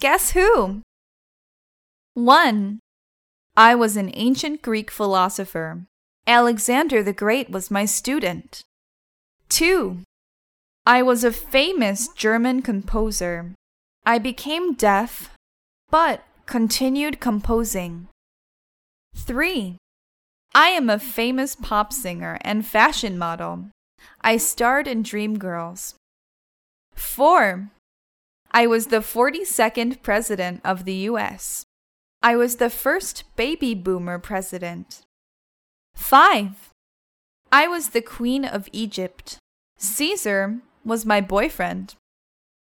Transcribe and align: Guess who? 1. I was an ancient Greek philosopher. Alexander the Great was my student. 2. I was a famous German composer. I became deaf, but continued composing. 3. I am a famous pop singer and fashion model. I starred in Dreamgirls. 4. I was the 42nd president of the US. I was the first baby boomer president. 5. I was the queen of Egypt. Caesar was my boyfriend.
Guess 0.00 0.32
who? 0.32 0.82
1. 2.14 2.80
I 3.56 3.74
was 3.74 3.96
an 3.96 4.10
ancient 4.14 4.62
Greek 4.62 4.90
philosopher. 4.90 5.84
Alexander 6.26 7.02
the 7.02 7.12
Great 7.12 7.50
was 7.50 7.70
my 7.70 7.84
student. 7.84 8.62
2. 9.48 9.98
I 10.86 11.02
was 11.02 11.24
a 11.24 11.32
famous 11.32 12.08
German 12.08 12.62
composer. 12.62 13.54
I 14.04 14.18
became 14.18 14.74
deaf, 14.74 15.30
but 15.90 16.22
continued 16.46 17.20
composing. 17.20 18.08
3. 19.14 19.76
I 20.54 20.68
am 20.68 20.90
a 20.90 20.98
famous 20.98 21.56
pop 21.56 21.92
singer 21.92 22.38
and 22.42 22.66
fashion 22.66 23.16
model. 23.18 23.70
I 24.20 24.36
starred 24.36 24.86
in 24.86 25.02
Dreamgirls. 25.02 25.94
4. 26.94 27.70
I 28.54 28.68
was 28.68 28.86
the 28.86 28.98
42nd 28.98 30.00
president 30.00 30.60
of 30.64 30.84
the 30.84 30.94
US. 31.10 31.64
I 32.22 32.36
was 32.36 32.56
the 32.56 32.70
first 32.70 33.24
baby 33.34 33.74
boomer 33.74 34.20
president. 34.20 35.02
5. 35.96 36.70
I 37.50 37.66
was 37.66 37.88
the 37.88 38.00
queen 38.00 38.44
of 38.44 38.68
Egypt. 38.70 39.38
Caesar 39.78 40.60
was 40.84 41.04
my 41.04 41.20
boyfriend. 41.20 41.96